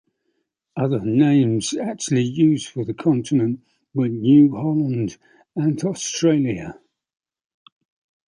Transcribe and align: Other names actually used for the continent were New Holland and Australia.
Other 0.75 0.99
names 1.05 1.75
actually 1.77 2.23
used 2.23 2.69
for 2.69 2.83
the 2.83 2.93
continent 2.95 3.61
were 3.93 4.07
New 4.07 4.49
Holland 4.55 5.17
and 5.55 5.79
Australia. 5.83 6.79